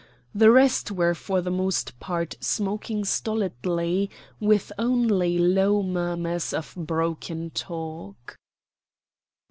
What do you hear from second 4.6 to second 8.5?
only low murmurs of broken talk.